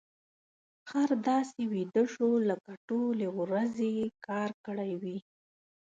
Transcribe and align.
خر 0.89 1.09
داسې 1.29 1.61
ویده 1.73 2.03
شو 2.13 2.29
لکه 2.49 2.71
ټولې 2.87 3.27
ورځې 3.39 3.89
يې 3.97 4.07
کار 4.27 4.49
کړی 4.65 4.91
وي. 5.01 5.17